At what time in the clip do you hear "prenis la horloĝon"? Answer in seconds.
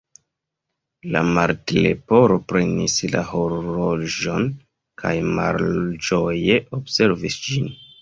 2.53-4.51